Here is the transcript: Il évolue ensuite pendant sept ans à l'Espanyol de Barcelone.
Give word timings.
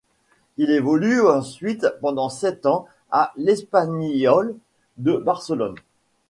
Il 0.57 0.71
évolue 0.71 1.21
ensuite 1.27 1.85
pendant 2.01 2.29
sept 2.29 2.65
ans 2.65 2.87
à 3.11 3.31
l'Espanyol 3.37 4.57
de 4.97 5.13
Barcelone. 5.17 5.75